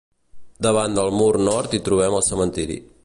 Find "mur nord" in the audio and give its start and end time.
1.19-1.77